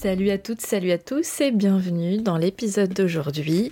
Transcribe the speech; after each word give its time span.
Salut 0.00 0.30
à 0.30 0.38
toutes, 0.38 0.62
salut 0.62 0.92
à 0.92 0.96
tous 0.96 1.42
et 1.42 1.50
bienvenue 1.50 2.22
dans 2.22 2.38
l'épisode 2.38 2.94
d'aujourd'hui. 2.94 3.70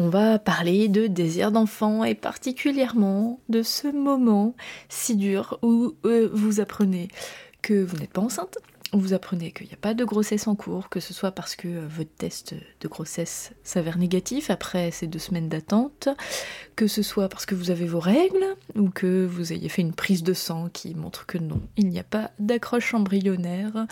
On 0.00 0.08
va 0.08 0.40
parler 0.40 0.88
de 0.88 1.06
désir 1.06 1.52
d'enfant 1.52 2.02
et 2.02 2.16
particulièrement 2.16 3.38
de 3.48 3.62
ce 3.62 3.86
moment 3.86 4.56
si 4.88 5.14
dur 5.14 5.60
où 5.62 5.94
euh, 6.06 6.28
vous 6.32 6.58
apprenez 6.58 7.06
que 7.62 7.84
vous 7.84 7.96
n'êtes 7.98 8.10
pas 8.10 8.20
enceinte, 8.20 8.58
vous 8.92 9.12
apprenez 9.12 9.52
qu'il 9.52 9.68
n'y 9.68 9.72
a 9.72 9.76
pas 9.76 9.94
de 9.94 10.04
grossesse 10.04 10.48
en 10.48 10.56
cours, 10.56 10.88
que 10.88 10.98
ce 10.98 11.14
soit 11.14 11.30
parce 11.30 11.54
que 11.54 11.68
euh, 11.68 11.86
votre 11.88 12.10
test 12.16 12.56
de 12.80 12.88
grossesse 12.88 13.52
s'avère 13.62 13.96
négatif 13.96 14.50
après 14.50 14.90
ces 14.90 15.06
deux 15.06 15.20
semaines 15.20 15.48
d'attente, 15.48 16.08
que 16.74 16.88
ce 16.88 17.02
soit 17.04 17.28
parce 17.28 17.46
que 17.46 17.54
vous 17.54 17.70
avez 17.70 17.86
vos 17.86 18.00
règles, 18.00 18.56
ou 18.74 18.90
que 18.90 19.24
vous 19.24 19.52
ayez 19.52 19.68
fait 19.68 19.82
une 19.82 19.94
prise 19.94 20.24
de 20.24 20.32
sang 20.32 20.68
qui 20.72 20.96
montre 20.96 21.26
que 21.26 21.38
non, 21.38 21.60
il 21.76 21.90
n'y 21.90 22.00
a 22.00 22.04
pas 22.04 22.32
d'accroche 22.40 22.92
embryonnaire, 22.92 23.86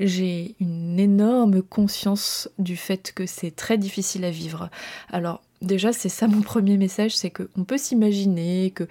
j'ai 0.00 0.56
une 0.60 0.98
énorme 0.98 1.62
conscience 1.62 2.48
du 2.58 2.76
fait 2.76 3.12
que 3.14 3.26
c'est 3.26 3.50
très 3.50 3.78
difficile 3.78 4.24
à 4.24 4.30
vivre. 4.30 4.70
Alors 5.10 5.42
déjà 5.62 5.92
c'est 5.92 6.08
ça 6.08 6.26
mon 6.26 6.42
premier 6.42 6.76
message, 6.76 7.16
c'est 7.16 7.30
qu'on 7.30 7.64
peut 7.64 7.78
s'imaginer 7.78 8.70
que 8.70 8.84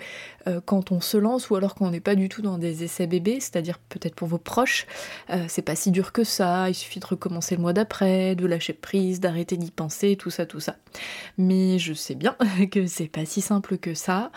euh, 0.47 0.59
quand 0.65 0.91
on 0.91 1.01
se 1.01 1.17
lance 1.17 1.49
ou 1.49 1.55
alors 1.55 1.75
qu'on 1.75 1.91
n'est 1.91 1.99
pas 1.99 2.15
du 2.15 2.29
tout 2.29 2.41
dans 2.41 2.57
des 2.57 2.83
essais 2.83 3.07
bébés, 3.07 3.39
c'est-à-dire 3.39 3.79
peut-être 3.89 4.15
pour 4.15 4.27
vos 4.27 4.37
proches, 4.37 4.87
euh, 5.29 5.45
c'est 5.47 5.61
pas 5.61 5.75
si 5.75 5.91
dur 5.91 6.11
que 6.11 6.23
ça, 6.23 6.69
il 6.69 6.75
suffit 6.75 6.99
de 6.99 7.05
recommencer 7.05 7.55
le 7.55 7.61
mois 7.61 7.73
d'après, 7.73 8.35
de 8.35 8.45
lâcher 8.45 8.73
prise, 8.73 9.19
d'arrêter 9.19 9.57
d'y 9.57 9.71
penser, 9.71 10.15
tout 10.15 10.29
ça, 10.31 10.45
tout 10.45 10.59
ça. 10.59 10.75
Mais 11.37 11.79
je 11.79 11.93
sais 11.93 12.15
bien 12.15 12.35
que 12.71 12.87
c'est 12.87 13.07
pas 13.07 13.25
si 13.25 13.41
simple 13.41 13.77
que 13.77 13.93
ça 13.93 14.31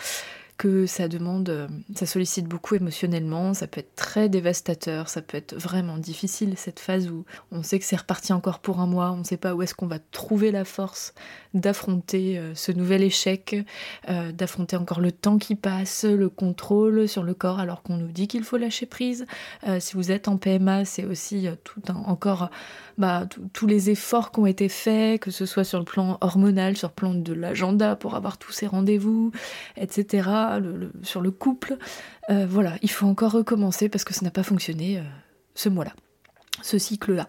que 0.57 0.87
ça 0.87 1.09
demande, 1.09 1.49
euh, 1.51 1.69
ça 1.95 2.07
sollicite 2.07 2.47
beaucoup 2.47 2.75
émotionnellement, 2.75 3.53
ça 3.53 3.67
peut 3.67 3.81
être 3.81 3.95
très 3.95 4.29
dévastateur, 4.29 5.09
ça 5.09 5.21
peut 5.21 5.37
être 5.37 5.55
vraiment 5.55 5.99
difficile 5.99 6.55
cette 6.57 6.81
phase 6.81 7.09
où 7.11 7.25
on 7.53 7.63
sait 7.63 7.79
que 7.79 7.85
c'est 7.85 7.97
reparti 7.97 8.33
encore 8.33 8.61
pour 8.61 8.81
un 8.81 8.87
mois, 8.87 9.13
on 9.13 9.19
ne 9.19 9.25
sait 9.25 9.37
pas 9.37 9.55
où 9.55 9.63
est-ce 9.63 9.75
qu'on 9.75 9.87
va 9.87 9.99
trouver 9.99 10.51
la 10.51 10.65
force 10.65 11.15
d'affronter 11.53 12.39
euh, 12.39 12.55
ce 12.55 12.73
nouvel 12.73 13.03
échec, 13.03 13.57
euh, 14.09 14.33
d'affronter 14.33 14.77
encore 14.77 15.01
le 15.01 15.13
temps 15.13 15.39
qui 15.39 15.57
passe, 15.57 16.05
le 16.05 16.29
contrôle 16.29 17.07
sur 17.07 17.23
le 17.23 17.35
corps 17.35 17.61
alors 17.61 17.83
qu'on 17.83 17.97
nous 17.99 18.13
dit 18.13 18.27
qu'il 18.27 18.45
faut 18.45 18.57
lâcher 18.57 18.87
prise. 18.87 19.27
si 19.79 19.95
vous 19.95 20.11
êtes 20.11 20.29
en 20.29 20.37
PMA, 20.37 20.85
c'est 20.85 21.05
aussi 21.05 21.49
tout 21.65 21.81
encore 21.91 22.51
bah, 22.99 23.27
tous 23.53 23.67
les 23.67 23.91
efforts 23.91 24.33
qui 24.33 24.41
ont 24.41 24.47
été 24.47 24.69
faits, 24.69 25.21
que 25.21 25.31
ce 25.31 25.45
soit 25.45 25.65
sur 25.65 25.79
le 25.79 25.85
plan 25.85 26.17
hormonal, 26.21 26.77
sur 26.77 26.89
le 26.89 26.95
plan 26.95 27.15
de 27.15 27.33
l'agenda 27.33 27.95
pour 27.95 28.15
avoir 28.15 28.39
tous 28.39 28.53
ces 28.53 28.67
rendez-vous, 28.67 29.33
etc., 29.77 30.29
sur 31.03 31.21
le 31.21 31.31
couple. 31.31 31.77
Euh, 32.31 32.47
voilà, 32.49 32.77
il 32.83 32.91
faut 32.91 33.07
encore 33.07 33.33
recommencer 33.33 33.89
parce 33.89 34.05
que 34.05 34.15
ça 34.15 34.25
n'a 34.25 34.31
pas 34.31 34.43
fonctionné 34.43 34.99
euh, 34.99 35.03
ce 35.55 35.69
mois-là, 35.69 35.93
ce 36.63 36.79
cycle-là. 36.79 37.29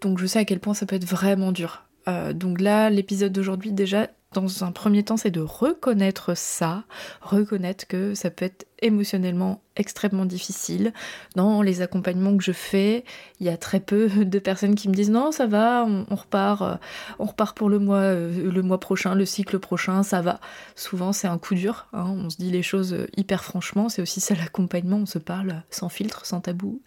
Donc 0.00 0.18
je 0.18 0.26
sais 0.26 0.38
à 0.38 0.44
quel 0.44 0.60
point 0.60 0.74
ça 0.74 0.86
peut 0.86 0.96
être 0.96 1.06
vraiment 1.06 1.52
dur. 1.52 1.84
Euh, 2.08 2.32
donc 2.32 2.60
là, 2.60 2.90
l'épisode 2.90 3.32
d'aujourd'hui, 3.32 3.72
déjà, 3.72 4.08
dans 4.32 4.64
un 4.64 4.72
premier 4.72 5.02
temps, 5.02 5.16
c'est 5.16 5.30
de 5.30 5.40
reconnaître 5.40 6.36
ça, 6.36 6.84
reconnaître 7.22 7.86
que 7.86 8.14
ça 8.14 8.30
peut 8.30 8.44
être 8.44 8.66
émotionnellement 8.82 9.62
extrêmement 9.76 10.26
difficile. 10.26 10.92
Dans 11.36 11.62
les 11.62 11.80
accompagnements 11.80 12.36
que 12.36 12.42
je 12.42 12.52
fais, 12.52 13.04
il 13.40 13.46
y 13.46 13.48
a 13.48 13.56
très 13.56 13.80
peu 13.80 14.08
de 14.24 14.38
personnes 14.38 14.74
qui 14.74 14.88
me 14.88 14.94
disent 14.94 15.10
non, 15.10 15.32
ça 15.32 15.46
va, 15.46 15.86
on, 15.86 16.14
repart, 16.14 16.62
euh, 16.62 16.76
on 17.18 17.24
repart 17.24 17.56
pour 17.56 17.70
le 17.70 17.78
mois, 17.78 17.98
euh, 17.98 18.50
le 18.50 18.62
mois 18.62 18.80
prochain, 18.80 19.14
le 19.14 19.24
cycle 19.24 19.58
prochain, 19.58 20.02
ça 20.02 20.20
va. 20.20 20.40
Souvent, 20.74 21.12
c'est 21.12 21.28
un 21.28 21.38
coup 21.38 21.54
dur. 21.54 21.86
Hein, 21.92 22.06
on 22.08 22.28
se 22.28 22.36
dit 22.36 22.50
les 22.50 22.62
choses 22.62 23.06
hyper 23.16 23.44
franchement. 23.44 23.88
C'est 23.88 24.02
aussi 24.02 24.20
ça 24.20 24.34
l'accompagnement. 24.34 24.98
On 24.98 25.06
se 25.06 25.18
parle 25.18 25.62
sans 25.70 25.88
filtre, 25.88 26.26
sans 26.26 26.40
tabou. 26.40 26.82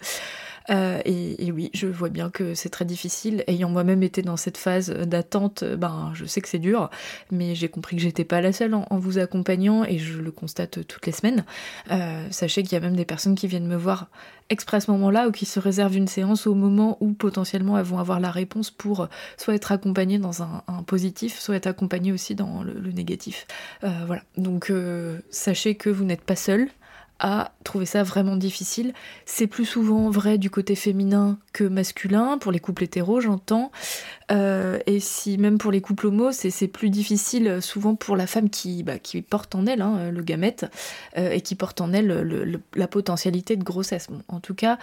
Euh, 0.69 0.99
et, 1.05 1.51
oui, 1.51 1.71
je 1.73 1.87
vois 1.87 2.09
bien 2.09 2.29
que 2.29 2.53
c'est 2.53 2.69
très 2.69 2.85
difficile. 2.85 3.43
Ayant 3.47 3.69
moi-même 3.69 4.03
été 4.03 4.21
dans 4.21 4.37
cette 4.37 4.57
phase 4.57 4.89
d'attente, 4.89 5.63
ben 5.63 6.11
je 6.13 6.25
sais 6.25 6.41
que 6.41 6.47
c'est 6.47 6.59
dur, 6.59 6.89
mais 7.31 7.55
j'ai 7.55 7.69
compris 7.69 7.95
que 7.95 8.01
j'étais 8.01 8.23
pas 8.23 8.41
la 8.41 8.53
seule 8.53 8.73
en, 8.73 8.85
vous 8.91 9.17
accompagnant 9.17 9.83
et 9.83 9.97
je 9.97 10.19
le 10.19 10.31
constate 10.31 10.85
toutes 10.87 11.05
les 11.05 11.11
semaines. 11.11 11.45
Euh, 11.91 12.25
sachez 12.31 12.63
qu'il 12.63 12.73
y 12.73 12.75
a 12.75 12.79
même 12.79 12.95
des 12.95 13.05
personnes 13.05 13.35
qui 13.35 13.47
viennent 13.47 13.67
me 13.67 13.75
voir 13.75 14.07
exprès 14.49 14.77
à 14.77 14.79
ce 14.79 14.91
moment-là 14.91 15.27
ou 15.27 15.31
qui 15.31 15.45
se 15.45 15.59
réservent 15.59 15.95
une 15.95 16.07
séance 16.07 16.47
au 16.47 16.55
moment 16.55 16.97
où 17.01 17.13
potentiellement 17.13 17.77
elles 17.77 17.85
vont 17.85 17.99
avoir 17.99 18.19
la 18.19 18.31
réponse 18.31 18.71
pour 18.71 19.07
soit 19.37 19.55
être 19.55 19.71
accompagnées 19.71 20.17
dans 20.17 20.41
un, 20.41 20.63
positif, 20.87 21.39
soit 21.39 21.55
être 21.55 21.67
accompagnées 21.67 22.11
aussi 22.11 22.35
dans 22.35 22.63
le, 22.63 22.73
négatif. 22.91 23.45
Euh, 23.83 23.89
voilà. 24.07 24.23
Donc 24.37 24.71
sachez 25.29 25.75
que 25.75 25.89
vous 25.89 26.03
n'êtes 26.03 26.21
pas 26.23 26.35
seul 26.35 26.69
à 27.19 27.51
trouver 27.63 27.85
ça 27.85 28.03
vraiment 28.03 28.35
difficile. 28.35 28.93
C'est 29.25 29.47
plus 29.47 29.65
souvent 29.65 30.09
vrai 30.09 30.37
du 30.37 30.49
côté 30.49 30.75
féminin 30.75 31.37
que 31.53 31.63
masculin, 31.63 32.37
pour 32.37 32.51
les 32.51 32.59
couples 32.59 32.83
hétéros 32.83 33.21
j'entends, 33.21 33.71
euh, 34.31 34.79
et 34.85 34.99
si 34.99 35.37
même 35.37 35.57
pour 35.57 35.71
les 35.71 35.81
couples 35.81 36.07
homos, 36.07 36.31
c'est 36.31 36.67
plus 36.67 36.89
difficile 36.89 37.61
souvent 37.61 37.95
pour 37.95 38.15
la 38.15 38.27
femme 38.27 38.49
qui, 38.49 38.85
qui 39.03 39.21
porte 39.21 39.55
en 39.55 39.65
elle 39.65 39.83
le 40.11 40.21
gamète, 40.23 40.65
euh, 41.17 41.31
et 41.31 41.41
qui 41.41 41.55
porte 41.55 41.81
en 41.81 41.93
elle 41.93 42.61
la 42.75 42.87
potentialité 42.87 43.55
de 43.55 43.63
grossesse. 43.63 44.07
en 44.27 44.39
tout 44.39 44.55
cas, 44.55 44.77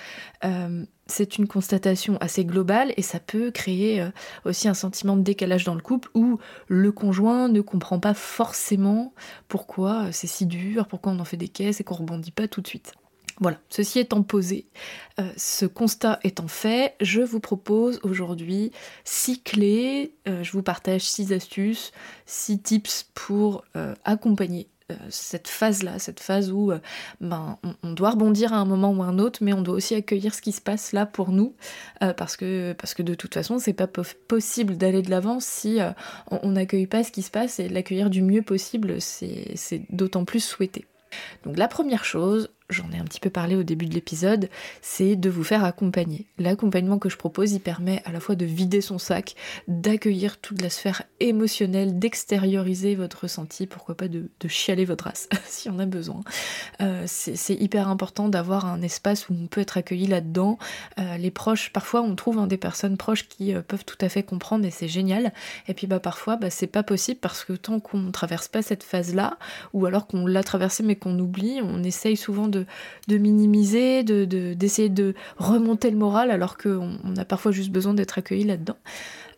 euh, 0.45 0.85
c'est 1.07 1.39
une 1.39 1.47
constatation 1.47 2.17
assez 2.21 2.45
globale 2.45 2.93
et 2.97 3.03
ça 3.03 3.21
peut 3.21 3.51
créer 3.51 4.01
euh, 4.01 4.11
aussi 4.45 4.69
un 4.69 4.75
sentiment 4.75 5.17
de 5.17 5.23
décalage 5.23 5.65
dans 5.65 5.75
le 5.75 5.81
couple 5.81 6.11
où 6.15 6.39
le 6.69 6.93
conjoint 6.93 7.49
ne 7.49 7.61
comprend 7.61 8.01
pas 8.01 8.15
forcément 8.15 9.13
pourquoi 9.49 10.07
euh, 10.07 10.09
c'est 10.13 10.27
si 10.27 10.47
dur, 10.47 10.87
pourquoi 10.89 11.13
on 11.13 11.19
en 11.19 11.25
fait 11.25 11.37
des 11.37 11.49
caisses 11.49 11.81
et 11.81 11.85
qu'on 11.85 11.95
rebondit 11.95 12.33
pas 12.33 12.49
tout 12.49 12.61
de 12.61 12.67
suite. 12.67 12.93
Voilà, 13.39 13.59
ceci 13.69 13.99
étant 13.99 14.23
posé, 14.23 14.67
euh, 15.21 15.31
ce 15.37 15.67
constat 15.67 16.19
étant 16.25 16.49
fait, 16.49 16.95
je 17.03 17.21
vous 17.21 17.39
propose 17.39 18.01
aujourd'hui 18.03 18.73
six 19.05 19.43
clés, 19.43 20.15
je 20.25 20.51
vous 20.53 20.63
partage 20.63 21.03
six 21.03 21.35
astuces, 21.35 21.93
six 22.25 22.59
tips 22.59 23.11
pour 23.15 23.63
accompagner 24.05 24.69
cette 25.11 25.49
phase-là, 25.49 25.99
cette 25.99 26.21
phase 26.21 26.53
où 26.53 26.71
euh, 26.71 26.79
ben, 27.21 27.59
on, 27.83 27.93
doit 27.93 28.11
rebondir 28.11 28.53
à 28.53 28.57
un 28.57 28.65
moment 28.65 28.93
ou 28.93 29.03
à 29.03 29.07
un 29.07 29.19
autre, 29.19 29.41
mais 29.43 29.53
on 29.53 29.63
doit 29.63 29.75
aussi 29.75 29.95
accueillir 29.95 30.35
ce 30.35 30.43
qui 30.43 30.53
se 30.53 30.61
passe 30.61 30.93
là 30.93 31.07
pour 31.07 31.33
nous, 31.33 31.55
euh, 32.03 32.13
parce, 32.13 32.37
que, 32.37 32.73
parce 32.75 32.95
que 32.95 33.03
de 33.03 33.15
toute 33.15 33.35
façon, 33.35 33.59
c'est 33.59 33.73
pas 33.73 33.89
possible 33.89 34.77
d'aller 34.77 35.03
de 35.03 35.11
l'avant 35.11 35.41
si 35.41 35.79
on 36.31 36.51
n'accueille 36.51 36.87
pas 36.87 37.03
ce 37.05 37.11
qui 37.11 37.23
se 37.23 37.31
passe, 37.31 37.59
et 37.59 37.69
l'accueillir 37.69 38.11
du 38.11 38.23
mieux 38.23 38.43
possible, 38.43 39.01
c'est 39.01 39.83
d'autant 39.91 40.25
plus 40.25 40.41
souhaité. 40.41 40.87
Donc 41.45 41.57
la 41.57 41.69
première 41.69 42.05
chose, 42.05 42.51
j'en 42.71 42.91
ai 42.93 42.99
un 42.99 43.05
petit 43.05 43.21
peu 43.21 43.31
parlé 43.31 43.55
au 43.55 43.63
début 43.63 43.87
de 43.87 43.95
l'épisode, 43.95 44.49
c'est 44.83 45.17
de 45.17 45.31
vous 45.31 45.45
faire 45.45 45.65
accompagner. 45.65 46.27
L'accompagnement 46.39 46.99
que 46.99 47.09
je 47.09 47.17
propose, 47.17 47.53
il 47.53 47.61
permet 47.61 48.03
à 48.05 48.13
la 48.13 48.21
fois 48.21 48.35
de 48.35 48.45
vider 48.45 48.81
son 48.81 48.99
sac, 48.99 49.35
d'accueillir 49.69 50.39
toute 50.39 50.63
la 50.63 50.71
sphère 50.71 51.03
émotionnelle, 51.21 51.99
d'extérioriser 51.99 52.95
votre 52.95 53.23
ressenti, 53.23 53.67
pourquoi 53.67 53.97
pas 53.97 54.09
de, 54.09 54.29
chialer 54.49 54.85
votre 54.85 55.05
race 55.05 55.29
si 55.47 55.69
on 55.69 55.79
a 55.79 55.87
besoin. 55.87 56.21
Euh, 56.81 57.05
c'est 57.07 57.55
hyper 57.55 57.89
important 57.89 58.29
d'avoir 58.29 58.67
un 58.67 58.81
espace 58.83 59.29
où 59.29 59.35
on 59.35 59.47
peut 59.47 59.61
être 59.61 59.77
accueilli 59.77 60.07
là-dedans. 60.07 60.59
Euh, 60.99 61.17
les 61.17 61.31
proches, 61.31 61.73
parfois 61.73 62.03
on 62.03 62.15
trouve 62.15 62.39
hein, 62.39 62.47
des 62.47 62.57
personnes 62.57 62.97
proches 62.97 63.29
qui 63.29 63.55
euh, 63.55 63.63
peuvent 63.63 63.85
tout 63.85 63.99
à 64.01 64.09
fait 64.09 64.23
comprendre 64.23 64.65
et 64.65 64.71
c'est 64.71 64.89
génial. 64.89 65.33
Et 65.69 65.75
puis 65.75 65.87
bah 65.87 66.01
parfois 66.01 66.37
bah, 66.37 66.51
c'est 66.51 66.67
pas 66.67 66.83
possible 66.83 67.21
parce 67.21 67.45
que 67.45 67.53
tant 67.55 67.81
qu'on 67.81 67.99
ne 67.99 68.11
traverse 68.11 68.49
pas 68.49 68.63
cette 68.63 68.83
phase-là, 68.83 69.39
ou 69.73 69.87
alors 69.87 70.07
qu'on 70.07 70.27
l'a 70.27 70.43
traversée 70.43 70.83
mais 70.83 70.97
qu'on 70.97 71.19
oublie, 71.19 71.61
on 71.63 71.83
essaye 71.83 72.17
souvent 72.17 72.49
de 72.49 72.56
de, 73.09 73.19
minimiser, 73.19 74.03
d'essayer 74.03 74.89
de, 74.89 75.15
remonter 75.37 75.91
le 75.91 75.97
moral 75.97 76.31
alors 76.31 76.57
qu'on 76.57 77.17
a 77.17 77.25
parfois 77.25 77.53
juste 77.53 77.71
besoin 77.71 77.95
d'être 77.95 78.19
accueilli 78.19 78.45
là-dedans. 78.45 78.77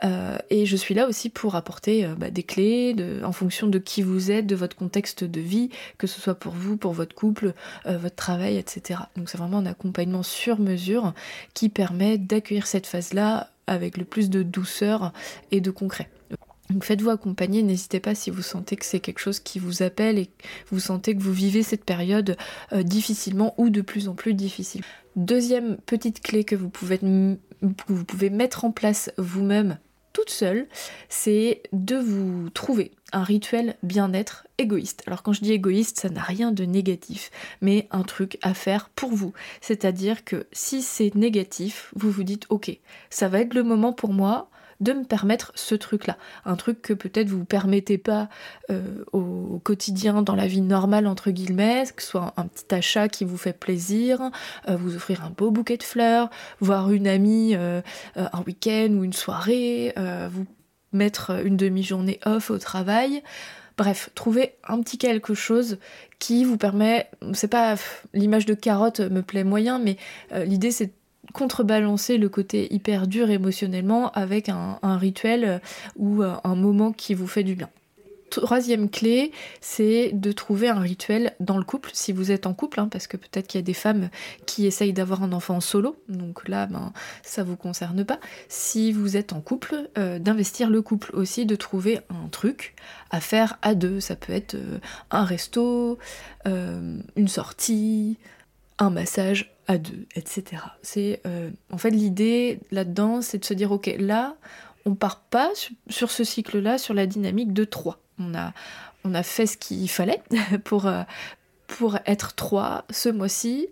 Euh, 0.04 0.38
et 0.50 0.66
je 0.66 0.76
suis 0.76 0.94
là 0.94 1.08
aussi 1.08 1.28
pour 1.28 1.56
apporter 1.56 2.04
euh, 2.04 2.14
bah, 2.14 2.30
des 2.30 2.42
clés 2.42 2.94
en 3.24 3.32
fonction 3.32 3.66
de 3.66 3.78
qui 3.78 4.02
vous 4.02 4.30
êtes, 4.30 4.46
de 4.46 4.54
votre 4.54 4.76
contexte 4.76 5.24
de 5.24 5.40
vie, 5.40 5.70
que 5.98 6.06
ce 6.06 6.20
soit 6.20 6.36
pour 6.36 6.52
vous, 6.52 6.76
pour 6.76 6.92
votre 6.92 7.14
couple, 7.14 7.54
euh, 7.86 7.98
votre 7.98 8.16
travail, 8.16 8.56
etc. 8.56 9.00
Donc 9.16 9.28
c'est 9.28 9.38
vraiment 9.38 9.58
un 9.58 9.66
accompagnement 9.66 10.22
sur 10.22 10.60
mesure 10.60 11.14
qui 11.54 11.68
permet 11.68 12.18
d'accueillir 12.18 12.66
cette 12.66 12.86
phase-là 12.86 13.50
avec 13.66 13.96
le 13.96 14.04
plus 14.04 14.30
de 14.30 14.42
douceur 14.42 15.12
et 15.50 15.60
de 15.60 15.70
concret. 15.70 16.08
Donc 16.70 16.84
faites-vous 16.84 17.10
accompagner, 17.10 17.62
n'hésitez 17.62 18.00
pas 18.00 18.14
si 18.14 18.30
vous 18.30 18.42
sentez 18.42 18.76
que 18.76 18.84
c'est 18.84 19.00
quelque 19.00 19.20
chose 19.20 19.40
qui 19.40 19.58
vous 19.58 19.82
appelle 19.82 20.18
et 20.18 20.26
que 20.26 20.44
vous 20.70 20.80
sentez 20.80 21.16
que 21.16 21.22
vous 21.22 21.32
vivez 21.32 21.62
cette 21.62 21.84
période 21.84 22.36
euh, 22.72 22.82
difficilement 22.82 23.54
ou 23.56 23.70
de 23.70 23.80
plus 23.80 24.08
en 24.08 24.14
plus 24.14 24.34
difficile. 24.34 24.82
Deuxième 25.16 25.78
petite 25.78 26.20
clé 26.20 26.44
que 26.44 26.54
vous 26.54 26.68
pouvez, 26.68 27.00
vous 27.62 28.04
pouvez 28.04 28.30
mettre 28.30 28.64
en 28.64 28.70
place 28.70 29.10
vous-même 29.16 29.78
toute 30.12 30.30
seule, 30.30 30.66
c'est 31.08 31.62
de 31.72 31.96
vous 31.96 32.50
trouver 32.50 32.90
un 33.12 33.22
rituel 33.22 33.76
bien-être 33.82 34.46
égoïste. 34.58 35.02
Alors 35.06 35.22
quand 35.22 35.32
je 35.32 35.42
dis 35.42 35.52
égoïste, 35.52 36.00
ça 36.00 36.08
n'a 36.08 36.22
rien 36.22 36.50
de 36.50 36.64
négatif, 36.64 37.30
mais 37.60 37.86
un 37.90 38.02
truc 38.02 38.36
à 38.42 38.52
faire 38.52 38.90
pour 38.90 39.10
vous. 39.10 39.32
C'est-à-dire 39.60 40.24
que 40.24 40.46
si 40.50 40.82
c'est 40.82 41.14
négatif, 41.14 41.92
vous 41.94 42.10
vous 42.10 42.24
dites 42.24 42.46
ok, 42.48 42.76
ça 43.10 43.28
va 43.28 43.40
être 43.40 43.54
le 43.54 43.62
moment 43.62 43.92
pour 43.92 44.12
moi 44.12 44.50
de 44.80 44.92
me 44.92 45.04
permettre 45.04 45.52
ce 45.54 45.74
truc-là. 45.74 46.16
Un 46.44 46.56
truc 46.56 46.82
que 46.82 46.92
peut-être 46.92 47.28
vous 47.28 47.40
ne 47.40 47.44
permettez 47.44 47.98
pas 47.98 48.28
euh, 48.70 49.04
au, 49.12 49.60
quotidien, 49.62 50.22
dans 50.22 50.36
la 50.36 50.46
vie 50.46 50.60
normale, 50.60 51.06
entre 51.06 51.30
guillemets, 51.30 51.84
que 51.94 52.02
ce 52.02 52.10
soit 52.10 52.32
un, 52.36 52.46
petit 52.46 52.74
achat 52.74 53.08
qui 53.08 53.24
vous 53.24 53.36
fait 53.36 53.52
plaisir, 53.52 54.30
euh, 54.68 54.76
vous 54.76 54.96
offrir 54.96 55.24
un 55.24 55.30
beau 55.30 55.50
bouquet 55.50 55.76
de 55.76 55.82
fleurs, 55.82 56.30
voir 56.60 56.90
une 56.92 57.08
amie 57.08 57.54
euh, 57.56 57.82
un 58.16 58.42
week-end 58.46 58.90
ou 58.92 59.04
une 59.04 59.12
soirée, 59.12 59.94
vous 60.30 60.46
mettre 60.92 61.44
une 61.44 61.56
demi-journée 61.56 62.20
off 62.24 62.50
au 62.50 62.58
travail. 62.58 63.22
Bref, 63.76 64.10
trouver 64.14 64.54
un 64.66 64.80
petit 64.80 64.98
quelque 64.98 65.34
chose 65.34 65.78
qui 66.18 66.44
vous 66.44 66.56
permet, 66.56 67.08
c'est 67.32 67.48
pas 67.48 67.76
l'image 68.12 68.46
de 68.46 68.54
carotte 68.54 69.00
me 69.00 69.22
plaît 69.22 69.44
moyen, 69.44 69.78
mais 69.78 69.96
l'idée 70.34 70.70
c'est 70.70 70.92
contrebalancer 71.38 72.18
le 72.18 72.28
côté 72.28 72.66
hyper 72.74 73.06
dur 73.06 73.30
émotionnellement 73.30 74.10
avec 74.10 74.48
un, 74.48 74.78
rituel 74.82 75.44
euh, 75.44 75.58
ou 75.96 76.24
euh, 76.24 76.34
un 76.42 76.56
moment 76.56 76.90
qui 76.90 77.14
vous 77.14 77.28
fait 77.28 77.44
du 77.44 77.54
bien. 77.54 77.68
Troisième 78.30 78.90
clé, 78.90 79.30
c'est 79.60 80.10
de 80.12 80.32
trouver 80.32 80.68
un 80.68 80.80
rituel 80.80 81.34
dans 81.38 81.56
le 81.56 81.62
couple, 81.62 81.90
si 81.94 82.12
vous 82.12 82.32
êtes 82.32 82.46
en 82.46 82.54
couple, 82.54 82.80
hein, 82.80 82.88
parce 82.90 83.06
que 83.06 83.16
peut-être 83.16 83.46
qu'il 83.46 83.58
y 83.58 83.62
a 83.62 83.64
des 83.64 83.72
femmes 83.72 84.10
qui 84.46 84.66
essayent 84.66 84.92
d'avoir 84.92 85.22
un 85.22 85.32
enfant 85.32 85.60
solo, 85.60 85.96
donc 86.08 86.48
là, 86.48 86.66
ben, 86.66 86.92
ça 87.22 87.44
vous 87.44 87.56
concerne 87.56 88.04
pas. 88.04 88.18
Si 88.48 88.92
vous 88.92 89.16
êtes 89.16 89.32
en 89.32 89.40
couple, 89.40 89.88
euh, 89.96 90.18
d'investir 90.18 90.68
le 90.68 90.82
couple 90.82 91.14
aussi, 91.14 91.46
de 91.46 91.54
trouver 91.54 92.00
un 92.10 92.28
truc 92.28 92.74
à 93.10 93.20
faire 93.20 93.58
à 93.62 93.76
deux. 93.76 94.00
Ça 94.00 94.16
peut 94.16 94.32
être 94.32 94.56
un 95.10 95.24
resto, 95.24 95.98
une 96.44 97.28
sortie, 97.28 98.18
un 98.78 98.90
massage 98.90 99.52
à 99.66 99.78
deux, 99.78 100.06
etc. 100.14 100.62
C'est 100.82 101.20
euh, 101.26 101.50
en 101.70 101.78
fait 101.78 101.90
l'idée 101.90 102.60
là-dedans, 102.70 103.22
c'est 103.22 103.38
de 103.38 103.44
se 103.44 103.54
dire 103.54 103.72
ok, 103.72 103.94
là, 103.98 104.36
on 104.86 104.94
part 104.94 105.20
pas 105.20 105.50
sur 105.88 106.10
ce 106.10 106.24
cycle-là, 106.24 106.78
sur 106.78 106.94
la 106.94 107.06
dynamique 107.06 107.52
de 107.52 107.64
trois. 107.64 107.98
On 108.18 108.34
a, 108.34 108.52
on 109.04 109.14
a 109.14 109.22
fait 109.22 109.46
ce 109.46 109.56
qu'il 109.56 109.88
fallait 109.90 110.22
pour, 110.64 110.86
euh, 110.86 111.02
pour 111.66 111.98
être 112.06 112.34
trois 112.34 112.84
ce 112.90 113.08
mois-ci. 113.08 113.68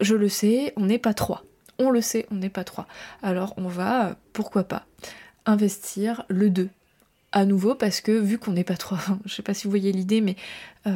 Je 0.00 0.14
le 0.14 0.28
sais, 0.28 0.72
on 0.76 0.86
n'est 0.86 0.98
pas 0.98 1.14
trois. 1.14 1.44
On 1.78 1.90
le 1.90 2.00
sait, 2.00 2.26
on 2.30 2.36
n'est 2.36 2.50
pas 2.50 2.64
trois. 2.64 2.86
Alors 3.22 3.54
on 3.56 3.68
va, 3.68 4.16
pourquoi 4.32 4.64
pas, 4.64 4.86
investir 5.46 6.24
le 6.28 6.50
2 6.50 6.68
à 7.32 7.44
nouveau 7.44 7.74
parce 7.74 8.00
que 8.00 8.12
vu 8.12 8.38
qu'on 8.38 8.52
n'est 8.52 8.64
pas 8.64 8.76
trois, 8.76 9.00
je 9.24 9.34
sais 9.34 9.42
pas 9.42 9.54
si 9.54 9.64
vous 9.64 9.70
voyez 9.70 9.90
l'idée, 9.90 10.20
mais 10.20 10.36
euh, 10.86 10.92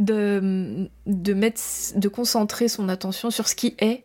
de, 0.00 0.88
de, 1.06 1.34
mettre, 1.34 1.60
de 1.94 2.08
concentrer 2.08 2.68
son 2.68 2.88
attention 2.88 3.30
sur 3.30 3.46
ce 3.46 3.54
qui 3.54 3.76
est, 3.78 4.04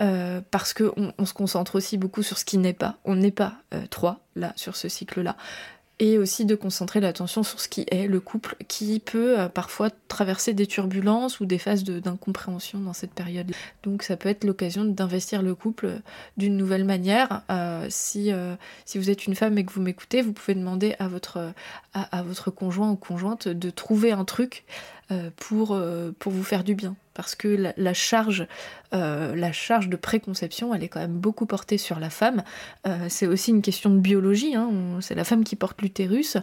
euh, 0.00 0.42
parce 0.50 0.74
qu'on 0.74 1.12
on 1.16 1.24
se 1.24 1.32
concentre 1.32 1.76
aussi 1.76 1.96
beaucoup 1.96 2.22
sur 2.22 2.36
ce 2.36 2.44
qui 2.44 2.58
n'est 2.58 2.74
pas. 2.74 2.98
On 3.04 3.14
n'est 3.14 3.30
pas 3.30 3.54
euh, 3.72 3.82
trois, 3.88 4.20
là, 4.34 4.52
sur 4.56 4.76
ce 4.76 4.88
cycle-là 4.88 5.36
et 5.98 6.18
aussi 6.18 6.44
de 6.44 6.54
concentrer 6.54 7.00
l'attention 7.00 7.42
sur 7.42 7.58
ce 7.58 7.70
qui 7.70 7.86
est 7.90 8.06
le 8.06 8.20
couple, 8.20 8.56
qui 8.68 9.00
peut 9.00 9.40
euh, 9.40 9.48
parfois 9.48 9.88
traverser 10.08 10.52
des 10.52 10.66
turbulences 10.66 11.40
ou 11.40 11.46
des 11.46 11.56
phases 11.56 11.84
d'incompréhension 11.84 12.80
dans 12.80 12.92
cette 12.92 13.14
période. 13.14 13.50
Donc 13.82 14.02
ça 14.02 14.18
peut 14.18 14.28
être 14.28 14.44
l'occasion 14.44 14.84
d'investir 14.84 15.40
le 15.40 15.54
couple 15.54 16.02
d'une 16.36 16.58
nouvelle 16.58 16.84
manière. 16.84 17.44
Si, 17.88 18.30
si 18.84 18.98
vous 18.98 19.08
êtes 19.08 19.26
une 19.26 19.34
femme 19.34 19.56
et 19.56 19.64
que 19.64 19.72
vous 19.72 19.80
m'écoutez, 19.80 20.20
vous 20.20 20.34
pouvez 20.34 20.54
demander 20.54 20.94
à 20.98 21.08
votre, 21.08 21.54
à, 21.94 22.22
votre 22.22 22.50
conjoint 22.50 22.90
ou 22.90 22.96
conjointe 22.96 23.48
de 23.48 23.70
trouver 23.70 24.12
un 24.12 24.26
truc 24.26 24.66
pour, 25.36 25.78
pour 26.18 26.32
vous 26.32 26.44
faire 26.44 26.64
du 26.64 26.74
bien 26.74 26.96
parce 27.16 27.34
que 27.34 27.72
la, 27.76 27.94
charge, 27.94 28.46
euh, 28.92 29.34
la 29.34 29.50
charge 29.50 29.88
de 29.88 29.96
préconception, 29.96 30.74
elle 30.74 30.84
est 30.84 30.88
quand 30.88 31.00
même 31.00 31.16
beaucoup 31.16 31.46
portée 31.46 31.78
sur 31.78 31.98
la 31.98 32.10
femme. 32.10 32.44
Euh, 32.86 33.06
c'est 33.08 33.26
aussi 33.26 33.52
une 33.52 33.62
question 33.62 33.88
de 33.88 33.98
biologie, 33.98 34.54
hein. 34.54 34.70
c'est 35.00 35.14
la 35.14 35.24
femme 35.24 35.42
qui 35.42 35.56
porte 35.56 35.80
l'utérus, 35.80 36.36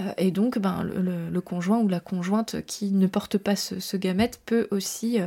euh, 0.00 0.02
et 0.18 0.32
donc 0.32 0.58
ben, 0.58 0.82
le, 0.82 1.40
conjoint 1.40 1.78
ou 1.78 1.86
la 1.86 2.00
conjointe 2.00 2.56
qui 2.66 2.90
ne 2.90 3.06
porte 3.06 3.38
pas 3.38 3.54
ce, 3.54 3.96
gamète 3.96 4.40
peut 4.44 4.66
aussi 4.72 5.20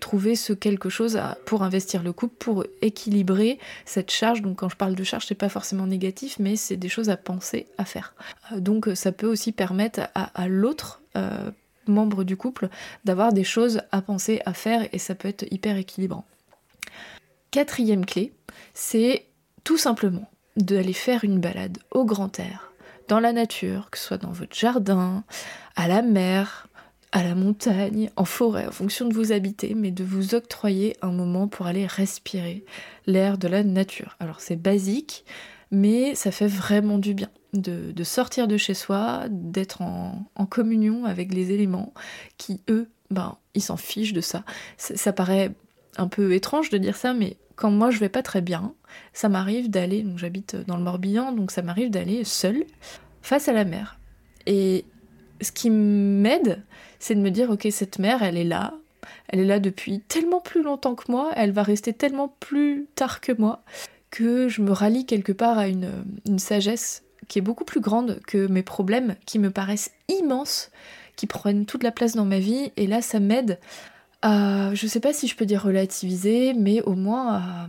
trouver 0.00 0.36
ce 0.36 0.54
quelque 0.54 0.88
chose 0.88 1.20
pour 1.44 1.62
investir 1.62 2.02
le 2.02 2.14
couple, 2.14 2.34
pour 2.38 2.64
équilibrer 2.80 3.58
cette 3.84 4.10
charge. 4.10 4.40
Donc 4.40 4.60
quand 4.60 4.70
je 4.70 4.76
parle 4.76 4.94
de 4.94 5.04
charge, 5.04 5.26
c'est 5.26 5.34
pas 5.34 5.50
forcément 5.50 5.86
négatif, 5.86 6.38
mais 6.38 6.56
c'est 6.56 6.78
des 6.78 6.88
choses 6.88 7.10
à 7.10 7.18
penser, 7.18 7.66
à 7.76 7.84
faire. 7.84 8.14
donc 8.56 8.88
ça 8.94 9.12
peut 9.12 9.26
aussi 9.26 9.52
permettre 9.52 10.00
à 10.14 10.48
l'autre 10.48 11.02
membres 11.90 12.24
du 12.24 12.36
couple 12.36 12.68
d'avoir 13.04 13.32
des 13.32 13.44
choses 13.44 13.82
à 13.92 14.02
penser, 14.02 14.40
à 14.46 14.54
faire, 14.54 14.86
et 14.92 14.98
ça 14.98 15.14
peut 15.14 15.28
être 15.28 15.46
hyper 15.50 15.76
équilibrant. 15.76 16.24
Quatrième 17.50 18.06
clé, 18.06 18.32
c'est 18.74 19.26
tout 19.64 19.78
simplement 19.78 20.30
d'aller 20.56 20.92
faire 20.92 21.24
une 21.24 21.40
balade 21.40 21.78
au 21.90 22.04
grand 22.04 22.38
air, 22.38 22.72
dans 23.08 23.20
la 23.20 23.32
nature, 23.32 23.90
que 23.90 23.98
ce 23.98 24.06
soit 24.06 24.18
dans 24.18 24.32
votre 24.32 24.56
jardin, 24.56 25.24
à 25.76 25.88
la 25.88 26.02
mer, 26.02 26.68
à 27.12 27.24
la 27.24 27.34
montagne, 27.34 28.10
en 28.16 28.24
forêt, 28.24 28.66
en 28.66 28.72
fonction 28.72 29.08
de 29.08 29.14
vous 29.14 29.32
habiter, 29.32 29.74
mais 29.74 29.90
de 29.90 30.04
vous 30.04 30.34
octroyer 30.34 30.96
un 31.02 31.10
moment 31.10 31.48
pour 31.48 31.66
aller 31.66 31.86
respirer 31.86 32.64
l'air 33.06 33.36
de 33.36 33.48
la 33.48 33.64
nature. 33.64 34.16
Alors 34.20 34.40
c'est 34.40 34.56
basique, 34.56 35.24
mais 35.70 36.14
ça 36.14 36.30
fait 36.30 36.46
vraiment 36.46 36.98
du 36.98 37.14
bien 37.14 37.28
de, 37.52 38.04
sortir 38.04 38.48
de 38.48 38.56
chez 38.56 38.74
soi, 38.74 39.24
d'être 39.28 39.82
en, 39.82 40.26
communion 40.48 41.04
avec 41.04 41.32
les 41.32 41.52
éléments 41.52 41.92
qui, 42.38 42.60
eux, 42.68 42.88
ben, 43.10 43.36
ils 43.54 43.62
s'en 43.62 43.76
fichent 43.76 44.12
de 44.12 44.20
ça. 44.20 44.44
ça. 44.78 45.12
paraît 45.12 45.52
un 45.96 46.08
peu 46.08 46.32
étrange 46.32 46.70
de 46.70 46.78
dire 46.78 46.96
ça, 46.96 47.12
mais 47.12 47.36
quand 47.56 47.70
moi 47.70 47.90
je 47.90 47.98
vais 47.98 48.08
pas 48.08 48.22
très 48.22 48.40
bien, 48.40 48.74
ça 49.12 49.28
m'arrive 49.28 49.68
d'aller, 49.68 50.02
donc 50.02 50.18
j'habite 50.18 50.56
dans 50.56 50.76
le 50.76 50.82
Morbihan, 50.82 51.32
donc 51.32 51.50
ça 51.50 51.62
m'arrive 51.62 51.90
d'aller 51.90 52.24
seule 52.24 52.64
face 53.22 53.48
à 53.48 53.52
la 53.52 53.64
mer. 53.64 53.98
Et 54.46 54.84
ce 55.40 55.52
qui 55.52 55.70
m'aide, 55.70 56.62
c'est 56.98 57.14
de 57.14 57.20
me 57.20 57.30
dire, 57.30 57.50
ok, 57.50 57.68
cette 57.70 57.98
mer, 57.98 58.22
elle 58.22 58.36
est 58.36 58.44
là, 58.44 58.74
elle 59.28 59.40
est 59.40 59.46
là 59.46 59.60
depuis 59.60 60.00
tellement 60.00 60.40
plus 60.40 60.62
longtemps 60.62 60.94
que 60.94 61.10
moi, 61.10 61.30
elle 61.36 61.52
va 61.52 61.62
rester 61.62 61.92
tellement 61.92 62.34
plus 62.40 62.86
tard 62.94 63.20
que 63.20 63.32
moi, 63.32 63.62
que 64.10 64.48
je 64.48 64.62
me 64.62 64.72
rallie 64.72 65.06
quelque 65.06 65.32
part 65.32 65.58
à 65.58 65.68
une, 65.68 66.04
une 66.26 66.38
sagesse 66.38 67.04
qui 67.28 67.38
est 67.38 67.42
beaucoup 67.42 67.64
plus 67.64 67.80
grande 67.80 68.20
que 68.26 68.46
mes 68.48 68.62
problèmes 68.62 69.16
qui 69.24 69.38
me 69.38 69.50
paraissent 69.50 69.92
immenses, 70.08 70.70
qui 71.16 71.26
prennent 71.26 71.66
toute 71.66 71.82
la 71.82 71.92
place 71.92 72.14
dans 72.14 72.24
ma 72.24 72.38
vie. 72.38 72.72
Et 72.76 72.86
là, 72.86 73.02
ça 73.02 73.20
m'aide 73.20 73.58
à, 74.22 74.74
je 74.74 74.86
sais 74.86 75.00
pas 75.00 75.12
si 75.12 75.28
je 75.28 75.36
peux 75.36 75.46
dire 75.46 75.62
relativiser, 75.62 76.54
mais 76.54 76.82
au 76.82 76.94
moins 76.94 77.68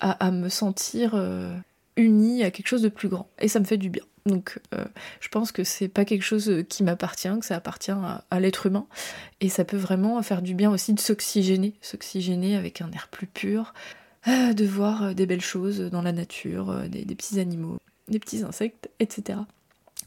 à, 0.00 0.30
me 0.30 0.48
sentir 0.48 1.12
euh, 1.14 1.52
unie 1.96 2.44
à 2.44 2.50
quelque 2.50 2.68
chose 2.68 2.82
de 2.82 2.88
plus 2.88 3.08
grand. 3.08 3.28
Et 3.40 3.48
ça 3.48 3.60
me 3.60 3.64
fait 3.64 3.78
du 3.78 3.90
bien. 3.90 4.04
Donc 4.26 4.60
euh, 4.74 4.84
je 5.20 5.28
pense 5.28 5.52
que 5.52 5.64
c'est 5.64 5.88
pas 5.88 6.04
quelque 6.04 6.22
chose 6.22 6.64
qui 6.68 6.82
m'appartient, 6.82 7.30
que 7.40 7.46
ça 7.46 7.56
appartient 7.56 7.94
à, 8.30 8.40
l'être 8.40 8.66
humain. 8.66 8.86
Et 9.40 9.48
ça 9.48 9.64
peut 9.64 9.76
vraiment 9.76 10.22
faire 10.22 10.42
du 10.42 10.54
bien 10.54 10.70
aussi 10.70 10.92
de 10.92 11.00
s'oxygéner, 11.00 11.74
s'oxygéner 11.80 12.56
avec 12.56 12.80
un 12.80 12.90
air 12.92 13.08
plus 13.10 13.26
pur, 13.26 13.72
de 14.26 14.64
voir 14.64 15.14
des 15.14 15.26
belles 15.26 15.40
choses 15.40 15.80
dans 15.80 16.02
la 16.02 16.12
nature, 16.12 16.74
des 16.88 17.14
petits 17.14 17.40
animaux 17.40 17.78
des 18.08 18.18
petits 18.18 18.42
insectes, 18.42 18.90
etc. 19.00 19.38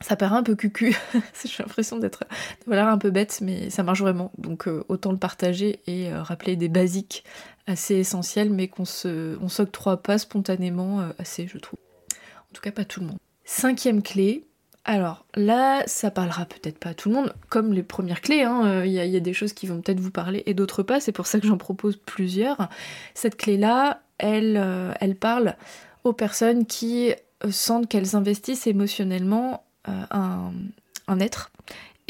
Ça 0.01 0.15
paraît 0.15 0.37
un 0.37 0.43
peu 0.43 0.55
cucu, 0.55 0.95
j'ai 1.45 1.63
l'impression 1.63 1.99
d'être 1.99 2.23
voilà, 2.65 2.91
un 2.91 2.97
peu 2.97 3.11
bête, 3.11 3.39
mais 3.41 3.69
ça 3.69 3.83
marche 3.83 4.01
vraiment. 4.01 4.31
Donc 4.37 4.67
euh, 4.67 4.83
autant 4.87 5.11
le 5.11 5.17
partager 5.17 5.79
et 5.85 6.11
euh, 6.11 6.23
rappeler 6.23 6.55
des 6.55 6.69
basiques 6.69 7.23
assez 7.67 7.95
essentiels, 7.95 8.49
mais 8.49 8.67
qu'on 8.67 8.85
se, 8.85 9.37
on 9.41 9.47
s'octroie 9.47 10.01
pas 10.01 10.17
spontanément 10.17 11.01
euh, 11.01 11.11
assez, 11.19 11.47
je 11.47 11.57
trouve. 11.57 11.79
En 12.49 12.53
tout 12.53 12.61
cas, 12.61 12.71
pas 12.71 12.85
tout 12.85 12.99
le 12.99 13.07
monde. 13.07 13.17
Cinquième 13.45 14.01
clé. 14.01 14.47
Alors 14.83 15.25
là, 15.35 15.83
ça 15.85 16.09
parlera 16.09 16.45
peut-être 16.45 16.79
pas 16.79 16.89
à 16.89 16.93
tout 16.93 17.09
le 17.09 17.15
monde, 17.15 17.33
comme 17.49 17.71
les 17.71 17.83
premières 17.83 18.21
clés, 18.21 18.41
hein, 18.41 18.83
il 18.83 18.91
y, 18.91 19.15
a 19.15 19.19
des 19.19 19.33
choses 19.33 19.53
qui 19.53 19.67
vont 19.67 19.79
peut-être 19.79 19.99
vous 19.99 20.11
parler 20.11 20.41
et 20.47 20.55
d'autres 20.55 20.81
pas, 20.81 20.99
c'est 20.99 21.11
pour 21.11 21.27
ça 21.27 21.39
que 21.39 21.45
j'en 21.45 21.57
propose 21.57 21.97
plusieurs. 21.97 22.67
Cette 23.13 23.37
clé-là, 23.37 24.01
elle, 24.17 24.59
elle 24.99 25.15
parle 25.15 25.55
aux 26.03 26.13
personnes 26.13 26.65
qui 26.65 27.13
sentent 27.49 27.87
qu'elles 27.87 28.15
investissent 28.15 28.67
émotionnellement 28.67 29.63
euh, 29.87 30.03
un, 30.11 31.19
être 31.19 31.51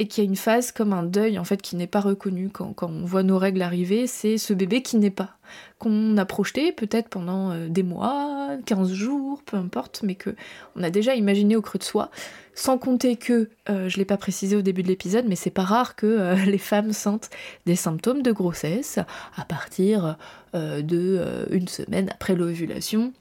et 0.02 0.08
qu'il 0.08 0.24
y 0.24 0.28
a 0.28 0.30
une 0.30 0.36
phase 0.36 0.72
comme 0.72 0.94
un 0.94 1.04
deuil 1.04 1.38
en 1.38 1.44
fait 1.44 1.62
qui 1.62 1.76
n'est 1.76 1.86
pas 1.86 2.00
reconnu 2.00 2.50
quand, 2.50 2.74
on 2.82 3.06
voit 3.06 3.22
nos 3.22 3.38
règles 3.38 3.62
arriver, 3.62 4.08
c'est 4.08 4.40
ce 4.40 4.52
bébé 4.52 4.82
qui 4.82 4.98
n'est 4.98 5.12
pas, 5.12 5.38
qu'on 5.78 6.18
a 6.18 6.26
projeté 6.26 6.72
peut-être 6.72 7.08
pendant 7.08 7.52
euh, 7.52 7.68
des 7.70 7.84
mois, 7.84 8.58
15 8.66 8.92
jours, 8.94 9.44
peu 9.44 9.58
importe, 9.58 10.02
mais 10.04 10.16
que 10.16 10.32
on 10.76 10.82
a 10.82 10.90
déjà 10.90 11.14
imaginé 11.14 11.56
au 11.56 11.62
creux 11.62 11.78
de 11.78 11.84
soi, 11.84 12.10
sans 12.56 12.80
compter 12.80 13.16
que, 13.16 13.52
euh, 13.70 13.90
je 13.90 13.98
l'ai 14.00 14.06
pas 14.06 14.18
précisé 14.18 14.56
au 14.56 14.64
début 14.64 14.82
de 14.82 14.88
l'épisode, 14.88 15.26
mais 15.28 15.36
c'est 15.36 15.52
pas 15.52 15.66
rare 15.66 15.96
que 15.96 16.36
les 16.50 16.58
femmes 16.58 16.94
sentent 16.94 17.30
des 17.68 17.76
symptômes 17.76 18.24
de 18.24 18.32
grossesse 18.32 18.98
à 19.36 19.46
partir 19.46 20.18
de 20.54 21.48
une 21.52 21.68
semaine 21.68 22.10
après 22.12 22.36
l'ovulation. 22.36 23.14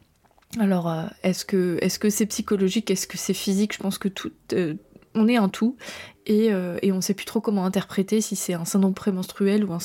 Alors, 0.58 0.92
est-ce 1.22 1.44
que 1.44 1.78
est-ce 1.80 1.98
que 1.98 2.10
c'est 2.10 2.26
psychologique, 2.26 2.90
est-ce 2.90 3.06
que 3.06 3.18
c'est 3.18 3.34
physique? 3.34 3.74
Je 3.74 3.78
pense 3.78 3.98
que 3.98 4.08
tout, 4.08 4.32
on 5.14 5.28
est 5.28 5.36
un 5.36 5.48
tout 5.48 5.76
et, 6.26 6.52
euh, 6.52 6.78
on 6.84 7.00
sait 7.00 7.14
plus 7.14 7.24
trop 7.26 7.40
comment 7.40 7.64
interpréter 7.64 8.20
si 8.20 8.36
c'est 8.36 8.54
un 8.54 8.64
syndrome 8.64 8.94
prémenstruel 8.94 9.64
ou 9.64 9.72
un, 9.72 9.80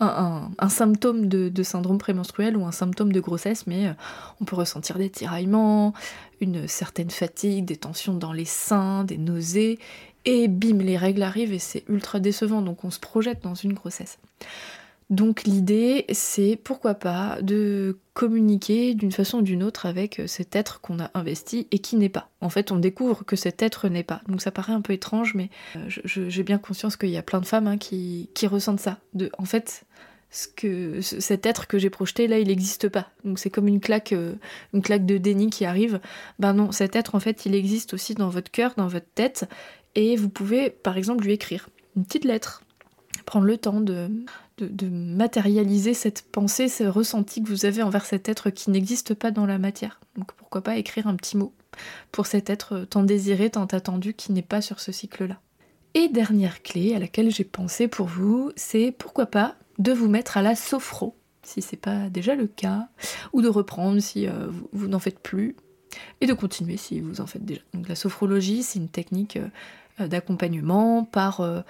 un, 0.00 0.68
symptôme 0.68 1.26
de, 1.26 1.62
syndrome 1.62 1.98
prémenstruel 1.98 2.56
ou 2.56 2.64
un 2.64 2.72
symptôme 2.72 3.12
de 3.12 3.20
grossesse, 3.20 3.66
mais 3.66 3.88
euh, 3.88 3.92
on 4.40 4.44
peut 4.44 4.56
ressentir 4.56 4.96
des 4.96 5.10
tiraillements, 5.10 5.92
une 6.40 6.66
certaine 6.68 7.10
fatigue, 7.10 7.66
des 7.66 7.76
tensions 7.76 8.14
dans 8.14 8.32
les 8.32 8.44
seins, 8.44 9.04
des 9.04 9.18
nausées, 9.18 9.78
et 10.24 10.48
bim, 10.48 10.78
les 10.78 10.96
règles 10.96 11.22
arrivent 11.22 11.52
et 11.52 11.58
c'est 11.58 11.84
ultra 11.88 12.18
décevant, 12.18 12.62
donc 12.62 12.84
on 12.84 12.90
se 12.90 12.98
projette 12.98 13.42
dans 13.42 13.54
une 13.54 13.74
grossesse. 13.74 14.18
Donc 15.08 15.44
l'idée, 15.44 16.04
c'est 16.12 16.58
pourquoi 16.62 16.94
pas 16.94 17.38
de 17.40 17.96
communiquer 18.12 18.94
d'une 18.94 19.12
façon 19.12 19.38
ou 19.38 19.42
d'une 19.42 19.62
autre 19.62 19.86
avec 19.86 20.20
cet 20.26 20.56
être 20.56 20.80
qu'on 20.80 20.98
a 20.98 21.10
investi 21.14 21.68
et 21.70 21.78
qui 21.78 21.96
n'est 21.96 22.08
pas. 22.08 22.30
En 22.40 22.48
fait, 22.48 22.72
on 22.72 22.76
découvre 22.76 23.24
que 23.24 23.36
cet 23.36 23.62
être 23.62 23.88
n'est 23.88 24.02
pas. 24.02 24.20
Donc 24.26 24.42
ça 24.42 24.50
paraît 24.50 24.72
un 24.72 24.80
peu 24.80 24.92
étrange, 24.94 25.34
mais 25.34 25.48
euh, 25.76 25.88
j'ai 26.04 26.42
bien 26.42 26.58
conscience 26.58 26.96
qu'il 26.96 27.10
y 27.10 27.16
a 27.16 27.22
plein 27.22 27.40
de 27.40 27.46
femmes 27.46 27.68
hein, 27.68 27.78
qui, 27.78 28.28
ressentent 28.46 28.80
ça. 28.80 28.98
En 29.38 29.44
fait, 29.44 29.84
cet 30.30 31.46
être 31.46 31.68
que 31.68 31.78
j'ai 31.78 31.90
projeté 31.90 32.26
là, 32.26 32.40
il 32.40 32.48
n'existe 32.48 32.88
pas. 32.88 33.08
Donc 33.24 33.38
c'est 33.38 33.50
comme 33.50 33.68
une 33.68 33.80
claque, 33.80 34.12
euh, 34.12 34.34
une 34.74 34.82
claque 34.82 35.06
de 35.06 35.18
déni 35.18 35.50
qui 35.50 35.64
arrive. 35.64 36.00
Ben 36.40 36.52
non, 36.52 36.72
cet 36.72 36.96
être 36.96 37.14
en 37.14 37.20
fait, 37.20 37.46
il 37.46 37.54
existe 37.54 37.94
aussi 37.94 38.14
dans 38.14 38.28
votre 38.28 38.50
cœur, 38.50 38.74
dans 38.76 38.88
votre 38.88 39.08
tête, 39.14 39.48
et 39.94 40.16
vous 40.16 40.28
pouvez 40.28 40.68
par 40.70 40.96
exemple 40.96 41.24
lui 41.24 41.32
écrire 41.32 41.68
une 41.96 42.04
petite 42.04 42.24
lettre, 42.24 42.64
prendre 43.24 43.46
le 43.46 43.56
temps 43.56 43.80
de 43.80 44.10
de, 44.58 44.88
matérialiser 44.88 45.94
cette 45.94 46.22
pensée, 46.22 46.68
ce 46.68 46.84
ressenti 46.84 47.42
que 47.42 47.48
vous 47.48 47.64
avez 47.66 47.82
envers 47.82 48.06
cet 48.06 48.28
être 48.28 48.50
qui 48.50 48.70
n'existe 48.70 49.14
pas 49.14 49.30
dans 49.30 49.46
la 49.46 49.58
matière. 49.58 50.00
Donc 50.16 50.32
pourquoi 50.32 50.62
pas 50.62 50.76
écrire 50.76 51.06
un 51.06 51.16
petit 51.16 51.36
mot 51.36 51.52
pour 52.12 52.26
cet 52.26 52.48
être 52.50 52.86
tant 52.88 53.02
désiré, 53.02 53.50
tant 53.50 53.66
attendu, 53.66 54.14
qui 54.14 54.32
n'est 54.32 54.42
pas 54.42 54.62
sur 54.62 54.80
ce 54.80 54.92
cycle-là. 54.92 55.40
Et 55.94 56.08
dernière 56.08 56.62
clé 56.62 56.94
à 56.94 56.98
laquelle 56.98 57.30
j'ai 57.30 57.44
pensé 57.44 57.88
pour 57.88 58.06
vous, 58.06 58.52
c'est 58.56 58.92
pourquoi 58.92 59.26
pas 59.26 59.56
de 59.78 59.92
vous 59.92 60.08
mettre 60.08 60.36
à 60.36 60.42
la 60.42 60.54
sophro, 60.54 61.14
si 61.42 61.62
c'est 61.62 61.76
pas 61.76 62.08
déjà 62.08 62.34
le 62.34 62.46
cas, 62.46 62.88
ou 63.32 63.42
de 63.42 63.48
reprendre 63.48 64.00
si 64.00 64.26
euh, 64.26 64.48
vous, 64.72 64.88
n'en 64.88 64.98
faites 64.98 65.18
plus, 65.18 65.56
et 66.20 66.26
de 66.26 66.34
continuer 66.34 66.76
si 66.76 67.00
vous 67.00 67.20
en 67.20 67.26
faites 67.26 67.44
déjà. 67.44 67.62
Donc 67.72 67.88
la 67.88 67.94
sophrologie, 67.94 68.62
c'est 68.62 68.78
une 68.78 68.88
technique 68.88 69.36
euh, 69.36 69.48
d'accompagnement 69.98 71.04
par 71.04 71.40
euh, 71.40 71.60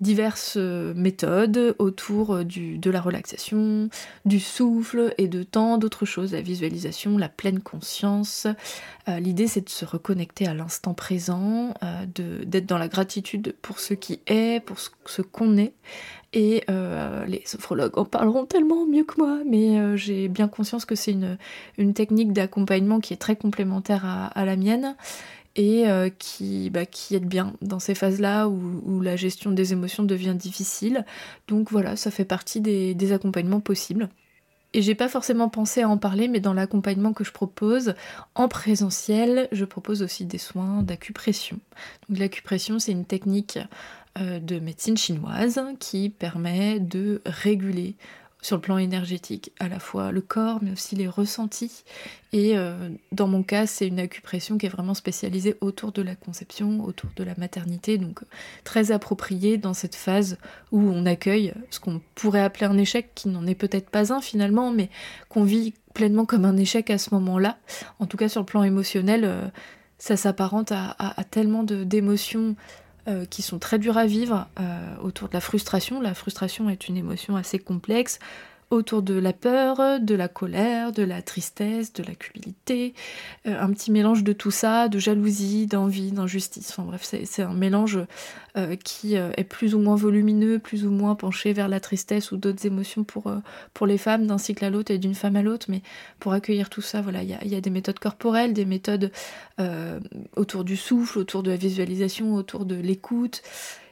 diverses 0.00 0.56
euh, 0.58 0.92
méthodes 0.94 1.74
autour 1.78 2.34
euh, 2.34 2.44
du, 2.44 2.78
de 2.78 2.90
la 2.90 3.00
relaxation, 3.00 3.88
du 4.24 4.40
souffle 4.40 5.14
et 5.18 5.28
de 5.28 5.42
tant 5.42 5.78
d'autres 5.78 6.04
choses, 6.04 6.32
la 6.32 6.42
visualisation, 6.42 7.16
la 7.16 7.28
pleine 7.28 7.60
conscience. 7.60 8.46
Euh, 9.08 9.18
l'idée 9.18 9.46
c'est 9.46 9.62
de 9.62 9.70
se 9.70 9.84
reconnecter 9.84 10.46
à 10.46 10.54
l'instant 10.54 10.94
présent, 10.94 11.74
d'être 12.14 12.66
dans 12.66 12.78
la 12.78 12.88
gratitude 12.88 13.54
pour 13.62 13.78
ce 13.78 13.94
qui 13.94 14.20
est, 14.26 14.64
pour 14.64 14.78
ce, 14.78 15.22
qu'on 15.22 15.56
est. 15.56 15.72
Et 16.32 16.64
les 16.68 17.42
sophrologues 17.46 17.96
en 17.98 18.04
parleront 18.04 18.44
tellement 18.44 18.86
mieux 18.86 19.04
que 19.04 19.14
moi, 19.18 19.38
mais 19.46 19.96
j'ai 19.96 20.28
bien 20.28 20.48
conscience 20.48 20.84
que 20.84 20.94
c'est 20.94 21.12
une, 21.12 21.38
une 21.78 21.94
technique 21.94 22.32
d'accompagnement 22.32 23.00
qui 23.00 23.14
est 23.14 23.18
très 23.18 23.36
complémentaire 23.36 24.04
à 24.34 24.44
la 24.44 24.56
mienne 24.56 24.96
et 25.56 25.88
euh, 25.88 26.10
qui, 26.10 26.70
bah, 26.70 26.82
aide 27.10 27.26
bien 27.26 27.54
dans 27.62 27.80
ces 27.80 27.94
phases-là 27.94 28.46
où, 28.46 29.00
la 29.00 29.16
gestion 29.16 29.50
des 29.50 29.72
émotions 29.72 30.04
devient 30.04 30.34
difficile. 30.36 31.04
Donc 31.48 31.70
voilà, 31.70 31.96
ça 31.96 32.10
fait 32.10 32.24
partie 32.24 32.60
des, 32.60 33.12
accompagnements 33.12 33.60
possibles. 33.60 34.08
Et 34.74 34.82
j'ai 34.82 34.94
pas 34.94 35.08
forcément 35.08 35.48
pensé 35.48 35.82
à 35.82 35.88
en 35.88 35.96
parler, 35.96 36.28
mais 36.28 36.40
dans 36.40 36.52
l'accompagnement 36.52 37.14
que 37.14 37.24
je 37.24 37.32
propose 37.32 37.94
en 38.34 38.48
présentiel, 38.48 39.48
je 39.52 39.64
propose 39.64 40.02
aussi 40.02 40.26
des 40.26 40.38
soins 40.38 40.82
d'acupression. 40.82 41.58
Donc 42.08 42.18
l'acupression, 42.18 42.78
c'est 42.78 42.92
une 42.92 43.06
technique 43.06 43.58
euh, 44.18 44.38
de 44.38 44.58
médecine 44.58 44.96
chinoise 44.96 45.60
qui 45.80 46.10
permet 46.10 46.80
de 46.80 47.22
réguler 47.24 47.96
sur 48.46 48.54
le 48.54 48.62
plan 48.62 48.78
énergétique, 48.78 49.50
à 49.58 49.68
la 49.68 49.80
fois 49.80 50.12
le 50.12 50.20
corps, 50.20 50.60
mais 50.62 50.70
aussi 50.70 50.94
les 50.94 51.08
ressentis. 51.08 51.82
Et 52.32 52.56
euh, 52.56 52.90
dans 53.10 53.26
mon 53.26 53.42
cas, 53.42 53.66
c'est 53.66 53.88
une 53.88 53.98
acupression 53.98 54.56
qui 54.56 54.66
est 54.66 54.68
vraiment 54.68 54.94
spécialisée 54.94 55.56
autour 55.60 55.90
de 55.90 56.00
la 56.00 56.14
conception, 56.14 56.84
autour 56.84 57.10
de 57.16 57.24
la 57.24 57.34
maternité, 57.38 57.98
donc 57.98 58.20
très 58.62 58.92
appropriée 58.92 59.58
dans 59.58 59.74
cette 59.74 59.96
phase 59.96 60.38
où 60.70 60.78
on 60.78 61.06
accueille 61.06 61.54
ce 61.70 61.80
qu'on 61.80 62.00
pourrait 62.14 62.40
appeler 62.40 62.66
un 62.66 62.78
échec, 62.78 63.10
qui 63.16 63.30
n'en 63.30 63.48
est 63.48 63.56
peut-être 63.56 63.90
pas 63.90 64.12
un 64.12 64.20
finalement, 64.20 64.70
mais 64.70 64.90
qu'on 65.28 65.42
vit 65.42 65.74
pleinement 65.92 66.24
comme 66.24 66.44
un 66.44 66.56
échec 66.56 66.88
à 66.90 66.98
ce 66.98 67.12
moment-là. 67.14 67.58
En 67.98 68.06
tout 68.06 68.16
cas, 68.16 68.28
sur 68.28 68.42
le 68.42 68.46
plan 68.46 68.62
émotionnel, 68.62 69.24
euh, 69.24 69.48
ça 69.98 70.16
s'apparente 70.16 70.70
à, 70.70 70.94
à, 71.00 71.24
tellement 71.24 71.64
d'émotions 71.64 72.54
euh, 73.08 73.24
qui 73.24 73.42
sont 73.42 73.58
très 73.58 73.78
durs 73.78 73.98
à 73.98 74.06
vivre 74.06 74.48
euh, 74.58 74.96
autour 75.02 75.28
de 75.28 75.34
la 75.34 75.40
frustration. 75.40 76.00
La 76.00 76.14
frustration 76.14 76.68
est 76.70 76.88
une 76.88 76.96
émotion 76.96 77.36
assez 77.36 77.58
complexe 77.58 78.18
autour 78.70 79.02
de 79.02 79.14
la 79.14 79.32
peur, 79.32 80.00
de 80.00 80.14
la 80.14 80.28
colère, 80.28 80.92
de 80.92 81.02
la 81.02 81.22
tristesse, 81.22 81.92
de 81.92 82.02
la 82.02 82.14
culpabilité, 82.14 82.94
euh, 83.46 83.60
un 83.60 83.70
petit 83.72 83.90
mélange 83.90 84.24
de 84.24 84.32
tout 84.32 84.50
ça, 84.50 84.88
de 84.88 84.98
jalousie, 84.98 85.66
d'envie, 85.66 86.12
d'injustice. 86.12 86.70
Enfin 86.70 86.84
bref, 86.84 87.02
c'est 87.02 87.42
un 87.42 87.54
mélange 87.54 87.98
qui 88.84 89.16
est 89.16 89.44
plus 89.44 89.74
ou 89.74 89.78
moins 89.78 89.96
volumineux, 89.96 90.58
plus 90.58 90.86
ou 90.86 90.90
moins 90.90 91.14
penché 91.14 91.52
vers 91.52 91.68
la 91.68 91.78
tristesse 91.78 92.32
ou 92.32 92.38
d'autres 92.38 92.64
émotions 92.64 93.04
pour, 93.04 93.30
pour 93.74 93.86
les 93.86 93.98
femmes 93.98 94.26
d'un 94.26 94.38
cycle 94.38 94.64
à 94.64 94.70
l'autre 94.70 94.90
et 94.90 94.96
d'une 94.96 95.14
femme 95.14 95.36
à 95.36 95.42
l'autre. 95.42 95.66
Mais 95.68 95.82
pour 96.20 96.32
accueillir 96.32 96.70
tout 96.70 96.80
ça, 96.80 97.02
voilà, 97.02 97.22
il 97.22 97.28
y, 97.28 97.54
a, 97.54 97.60
des 97.60 97.70
méthodes 97.70 97.98
corporelles, 97.98 98.54
des 98.54 98.64
méthodes 98.64 99.12
euh, 99.58 100.00
autour 100.36 100.64
du 100.64 100.76
souffle, 100.76 101.18
autour 101.18 101.42
de 101.42 101.50
la 101.50 101.56
visualisation, 101.56 102.34
autour 102.34 102.64
de 102.64 102.74
l'écoute, 102.74 103.42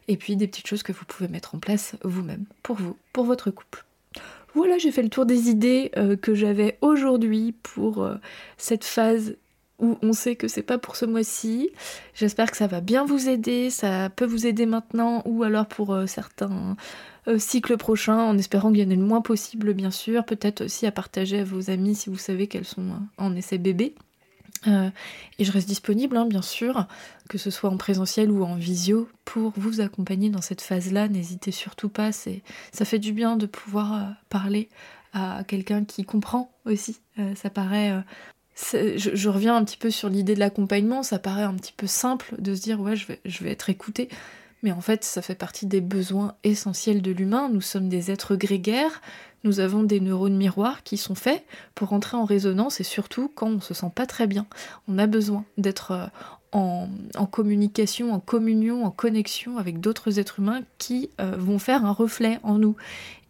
et 0.08 0.16
puis 0.16 0.36
des 0.36 0.46
petites 0.46 0.66
choses 0.66 0.82
que 0.82 0.92
vous 0.92 1.04
pouvez 1.06 1.28
mettre 1.28 1.54
en 1.54 1.58
place 1.58 1.96
vous-même, 2.02 2.44
pour 2.62 2.76
vous, 2.76 2.96
pour 3.12 3.24
votre 3.24 3.50
couple. 3.50 3.84
Voilà, 4.54 4.78
j'ai 4.78 4.92
fait 4.92 5.02
le 5.02 5.08
tour 5.08 5.26
des 5.26 5.50
idées 5.50 5.90
euh, 5.96 6.16
que 6.16 6.34
j'avais 6.34 6.78
aujourd'hui 6.80 7.52
pour 7.62 8.02
euh, 8.02 8.14
cette 8.56 8.84
phase 8.84 9.36
où 9.80 9.98
on 10.02 10.12
sait 10.12 10.36
que 10.36 10.46
c'est 10.46 10.62
pas 10.62 10.78
pour 10.78 10.94
ce 10.94 11.04
mois-ci. 11.04 11.70
J'espère 12.14 12.50
que 12.50 12.56
ça 12.56 12.68
va 12.68 12.80
bien 12.80 13.04
vous 13.04 13.28
aider, 13.28 13.70
ça 13.70 14.08
peut 14.08 14.24
vous 14.24 14.46
aider 14.46 14.66
maintenant 14.66 15.22
ou 15.26 15.42
alors 15.42 15.66
pour 15.66 15.98
certains 16.06 16.76
cycles 17.38 17.76
prochains, 17.76 18.20
en 18.20 18.38
espérant 18.38 18.70
qu'il 18.70 18.84
y 18.84 18.86
en 18.86 18.90
ait 18.90 18.96
le 18.96 19.02
moins 19.02 19.20
possible, 19.20 19.74
bien 19.74 19.90
sûr. 19.90 20.24
Peut-être 20.24 20.66
aussi 20.66 20.86
à 20.86 20.92
partager 20.92 21.40
à 21.40 21.44
vos 21.44 21.70
amis 21.70 21.96
si 21.96 22.08
vous 22.08 22.18
savez 22.18 22.46
qu'elles 22.46 22.64
sont 22.64 22.86
en 23.18 23.34
essai 23.34 23.58
bébé. 23.58 23.96
Euh, 24.66 24.90
et 25.38 25.44
je 25.44 25.52
reste 25.52 25.68
disponible, 25.68 26.16
hein, 26.16 26.26
bien 26.26 26.42
sûr, 26.42 26.86
que 27.28 27.38
ce 27.38 27.50
soit 27.50 27.70
en 27.70 27.76
présentiel 27.76 28.30
ou 28.30 28.44
en 28.44 28.54
visio, 28.54 29.08
pour 29.24 29.52
vous 29.56 29.80
accompagner 29.80 30.30
dans 30.30 30.40
cette 30.40 30.60
phase-là. 30.60 31.08
N'hésitez 31.08 31.50
surtout 31.50 31.88
pas, 31.88 32.10
ça 32.12 32.84
fait 32.84 32.98
du 32.98 33.12
bien 33.12 33.36
de 33.36 33.46
pouvoir 33.46 33.94
euh, 33.94 34.10
parler 34.28 34.68
à 35.12 35.44
quelqu'un 35.46 35.84
qui 35.84 36.04
comprend 36.04 36.52
aussi. 36.64 37.00
Euh, 37.18 37.34
ça 37.34 37.50
paraît. 37.50 38.02
Je, 38.72 39.28
reviens 39.28 39.56
un 39.56 39.64
petit 39.64 39.76
peu 39.76 39.90
sur 39.90 40.08
l'idée 40.08 40.34
de 40.34 40.40
l'accompagnement, 40.40 41.02
ça 41.02 41.18
paraît 41.18 41.42
un 41.42 41.54
petit 41.54 41.72
peu 41.76 41.86
simple 41.86 42.34
de 42.38 42.54
se 42.54 42.62
dire 42.62 42.80
ouais, 42.80 42.96
je 42.96 43.06
vais, 43.06 43.20
je 43.24 43.44
vais 43.44 43.50
être 43.50 43.70
écouté. 43.70 44.08
Mais 44.64 44.72
en 44.72 44.80
fait, 44.80 45.04
ça 45.04 45.20
fait 45.20 45.34
partie 45.34 45.66
des 45.66 45.82
besoins 45.82 46.36
essentiels 46.42 47.02
de 47.02 47.12
l'humain. 47.12 47.50
Nous 47.52 47.60
sommes 47.60 47.90
des 47.90 48.10
êtres 48.10 48.34
grégaires, 48.34 49.02
nous 49.44 49.60
avons 49.60 49.82
des 49.82 50.00
neurones 50.00 50.36
miroirs 50.36 50.82
qui 50.82 50.96
sont 50.96 51.14
faits 51.14 51.44
pour 51.74 51.92
entrer 51.92 52.16
en 52.16 52.24
résonance 52.24 52.80
et 52.80 52.84
surtout 52.84 53.30
quand 53.34 53.48
on 53.48 53.60
se 53.60 53.74
sent 53.74 53.92
pas 53.94 54.06
très 54.06 54.26
bien. 54.26 54.46
On 54.88 54.98
a 54.98 55.06
besoin 55.06 55.44
d'être 55.58 56.10
en, 56.54 57.26
communication, 57.26 58.12
en 58.12 58.20
communion, 58.20 58.84
en 58.84 58.90
connexion 58.90 59.58
avec 59.58 59.80
d'autres 59.80 60.18
êtres 60.18 60.38
humains 60.38 60.62
qui 60.78 61.10
euh, 61.20 61.34
vont 61.36 61.58
faire 61.58 61.84
un 61.84 61.90
reflet 61.90 62.38
en 62.44 62.58
nous. 62.58 62.76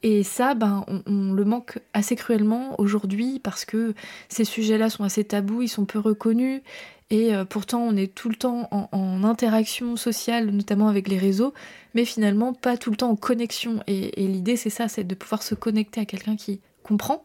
Et 0.02 0.22
ça, 0.22 0.52
ben, 0.52 0.84
on, 1.06 1.32
le 1.32 1.44
manque 1.46 1.78
assez 1.94 2.14
cruellement 2.14 2.78
aujourd'hui 2.78 3.40
parce 3.42 3.64
que 3.64 3.94
ces 4.28 4.44
sujets-là 4.44 4.90
sont 4.90 5.02
assez 5.02 5.24
tabous, 5.24 5.62
ils 5.62 5.68
sont 5.68 5.86
peu 5.86 5.98
reconnus. 5.98 6.60
Et 7.08 7.34
euh, 7.34 7.46
pourtant, 7.46 7.80
on 7.80 7.96
est 7.96 8.14
tout 8.14 8.28
le 8.28 8.34
temps 8.34 8.68
en, 8.70 9.24
interaction 9.24 9.96
sociale, 9.96 10.50
notamment 10.50 10.88
avec 10.88 11.08
les 11.08 11.16
réseaux, 11.16 11.54
mais 11.94 12.04
finalement 12.04 12.52
pas 12.52 12.76
tout 12.76 12.90
le 12.90 12.96
temps 12.96 13.10
en 13.10 13.16
connexion. 13.16 13.82
Et, 13.86 14.10
l'idée, 14.26 14.56
c'est 14.56 14.70
ça, 14.70 14.88
c'est 14.88 15.04
de 15.04 15.14
pouvoir 15.14 15.42
se 15.42 15.54
connecter 15.54 16.00
à 16.02 16.04
quelqu'un 16.04 16.36
qui 16.36 16.60
comprend 16.84 17.24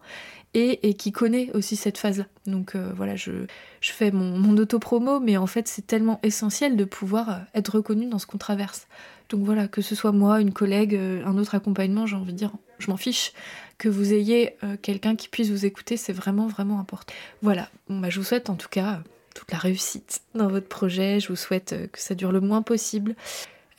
et, 0.56 0.96
qui 0.96 1.12
connaît 1.12 1.52
aussi 1.54 1.76
cette 1.76 2.00
phase-là. 2.00 2.26
Donc 2.48 2.74
euh, 2.74 2.92
voilà, 2.96 3.16
je, 3.16 3.46
fais 3.82 4.10
mon, 4.10 4.38
mon 4.38 4.58
auto-promo, 4.58 5.20
mais 5.20 5.38
en 5.38 5.46
fait, 5.46 5.68
c'est 5.68 5.86
tellement 5.86 6.20
essentiel 6.24 6.76
de 6.76 6.86
pouvoir 6.86 7.30
euh, 7.30 7.38
être 7.54 7.76
reconnu 7.76 8.08
dans 8.08 8.18
ce 8.18 8.26
qu'on 8.26 8.40
traverse. 8.40 8.88
Donc 9.30 9.44
voilà, 9.44 9.68
que 9.68 9.82
ce 9.82 9.94
soit 9.94 10.12
moi, 10.12 10.42
une 10.42 10.52
collègue, 10.52 10.96
un 10.96 11.38
autre 11.38 11.54
accompagnement, 11.54 12.08
j'ai 12.08 12.16
envie 12.16 12.34
de 12.34 12.38
dire, 12.38 12.52
je 12.80 12.90
m'en 12.90 12.98
fiche. 12.98 13.32
Que 13.78 13.88
vous 13.88 14.12
ayez 14.12 14.56
quelqu'un 14.82 15.16
qui 15.16 15.30
puisse 15.30 15.52
vous 15.52 15.68
écouter, 15.68 15.98
c'est 15.98 16.14
vraiment, 16.14 16.48
vraiment 16.48 16.80
important. 16.80 17.14
Voilà, 17.44 17.70
bah, 17.90 18.10
je 18.10 18.20
vous 18.20 18.26
souhaite 18.26 18.50
en 18.50 18.56
tout 18.56 18.70
cas 18.70 19.02
toute 19.40 19.52
la 19.52 19.58
réussite 19.58 20.22
dans 20.36 20.48
votre 20.48 20.68
projet. 20.68 21.20
Je 21.20 21.30
vous 21.30 21.36
souhaite 21.36 21.74
euh, 21.74 21.88
que 21.88 22.00
ça 22.00 22.16
dure 22.16 22.32
le 22.32 22.42
moins 22.42 22.62
possible. 22.62 23.16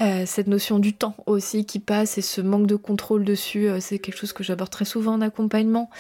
Euh, 0.01 0.25
cette 0.27 0.47
notion 0.47 0.79
du 0.79 0.95
temps 0.95 1.17
aussi 1.27 1.67
qui 1.67 1.79
passe 1.79 2.17
et 2.17 2.23
ce 2.23 2.41
manque 2.41 2.67
de 2.67 2.77
contrôle 2.77 3.25
dessus, 3.25 3.69
euh, 3.69 3.81
c'est 3.81 3.99
quelque 3.99 4.17
chose 4.17 4.33
que 4.33 4.43
j'aborde 4.43 4.71
très 4.71 4.87
souvent 4.87 5.15
en 5.15 5.21
accompagnement. 5.21 5.91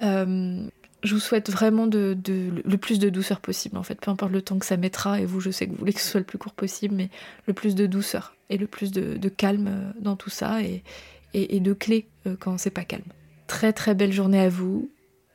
je 0.00 1.14
vous 1.14 1.20
souhaite 1.20 1.50
vraiment 1.50 1.86
le 1.86 2.76
plus 2.76 2.98
de 2.98 3.08
douceur 3.08 3.40
possible, 3.40 3.76
en 3.76 3.82
fait. 3.82 4.00
Peu 4.00 4.10
importe 4.10 4.32
le 4.32 4.42
temps 4.42 4.58
que 4.58 4.66
ça 4.66 4.76
mettra, 4.76 5.20
et 5.20 5.24
vous, 5.24 5.40
je 5.40 5.50
sais 5.50 5.66
que 5.66 5.70
vous 5.70 5.78
voulez 5.78 5.92
que 5.92 6.00
ce 6.00 6.10
soit 6.10 6.20
le 6.20 6.26
plus 6.26 6.38
court 6.38 6.52
possible, 6.52 6.94
mais 6.94 7.10
le 7.46 7.54
plus 7.54 7.74
de 7.74 7.86
douceur 7.86 8.36
et 8.50 8.58
le 8.58 8.66
plus 8.66 8.92
de, 8.92 9.28
calme 9.28 9.68
euh, 9.68 9.92
dans 10.00 10.16
tout 10.16 10.30
ça 10.30 10.60
et, 10.62 10.82
de 11.34 11.76
euh, 12.26 12.36
quand 12.38 12.58
c'est 12.58 12.70
pas 12.70 12.84
calme. 12.84 13.04
Très 13.46 13.72
très 13.72 13.94
belle 13.94 14.12
journée 14.12 14.40
à 14.40 14.48
vous 14.48 14.90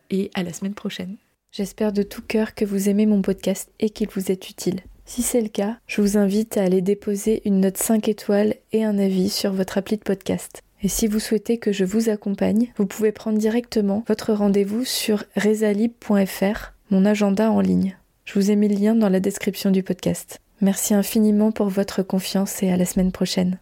et 0.09 0.31
à 0.33 0.43
la 0.43 0.53
semaine 0.53 0.73
prochaine. 0.73 1.17
J'espère 1.51 1.93
de 1.93 2.03
tout 2.03 2.21
cœur 2.21 2.55
que 2.55 2.65
vous 2.65 2.89
aimez 2.89 3.05
mon 3.05 3.21
podcast 3.21 3.71
et 3.79 3.89
qu'il 3.89 4.09
vous 4.09 4.31
est 4.31 4.49
utile. 4.49 4.81
Si 5.13 5.23
c'est 5.23 5.41
le 5.41 5.49
cas, 5.49 5.75
je 5.87 5.99
vous 5.99 6.17
invite 6.17 6.55
à 6.55 6.63
aller 6.63 6.81
déposer 6.81 7.41
une 7.43 7.59
note 7.59 7.75
5 7.75 8.07
étoiles 8.07 8.55
et 8.71 8.85
un 8.85 8.97
avis 8.97 9.29
sur 9.29 9.51
votre 9.51 9.77
appli 9.77 9.97
de 9.97 10.03
podcast. 10.03 10.63
Et 10.83 10.87
si 10.87 11.05
vous 11.05 11.19
souhaitez 11.19 11.57
que 11.57 11.73
je 11.73 11.83
vous 11.83 12.07
accompagne, 12.07 12.71
vous 12.77 12.85
pouvez 12.85 13.11
prendre 13.11 13.37
directement 13.37 14.05
votre 14.07 14.31
rendez-vous 14.31 14.85
sur 14.85 15.25
resalib.fr, 15.35 16.71
mon 16.91 17.03
agenda 17.03 17.51
en 17.51 17.59
ligne. 17.59 17.97
Je 18.23 18.39
vous 18.39 18.51
ai 18.51 18.55
mis 18.55 18.69
le 18.69 18.75
lien 18.75 18.95
dans 18.95 19.09
la 19.09 19.19
description 19.19 19.69
du 19.69 19.83
podcast. 19.83 20.39
Merci 20.61 20.93
infiniment 20.93 21.51
pour 21.51 21.67
votre 21.67 22.03
confiance 22.03 22.63
et 22.63 22.71
à 22.71 22.77
la 22.77 22.85
semaine 22.85 23.11
prochaine. 23.11 23.57